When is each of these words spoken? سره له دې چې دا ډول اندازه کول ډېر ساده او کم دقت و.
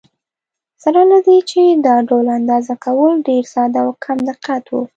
سره 0.83 1.01
له 1.11 1.17
دې 1.27 1.37
چې 1.51 1.59
دا 1.85 1.95
ډول 2.09 2.25
اندازه 2.39 2.73
کول 2.85 3.11
ډېر 3.29 3.43
ساده 3.53 3.79
او 3.85 3.89
کم 4.03 4.17
دقت 4.29 4.63
و. 4.71 4.75